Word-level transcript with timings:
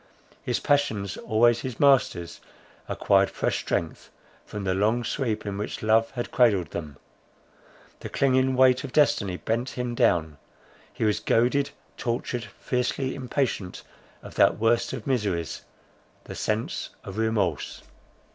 His 0.41 0.59
passions, 0.59 1.15
always 1.15 1.59
his 1.59 1.79
masters, 1.79 2.39
acquired 2.89 3.29
fresh 3.29 3.59
strength, 3.59 4.09
from 4.47 4.63
the 4.63 4.73
long 4.73 5.03
sleep 5.03 5.45
in 5.45 5.59
which 5.59 5.83
love 5.83 6.09
had 6.09 6.31
cradled 6.31 6.71
them, 6.71 6.97
the 7.99 8.09
clinging 8.09 8.55
weight 8.55 8.83
of 8.83 8.93
destiny 8.93 9.37
bent 9.37 9.69
him 9.77 9.93
down; 9.93 10.39
he 10.91 11.03
was 11.05 11.19
goaded, 11.19 11.69
tortured, 11.97 12.45
fiercely 12.45 13.13
impatient 13.13 13.83
of 14.23 14.33
that 14.33 14.57
worst 14.57 14.91
of 14.91 15.05
miseries, 15.05 15.61
the 16.23 16.33
sense 16.33 16.89
of 17.03 17.19
remorse. 17.19 17.83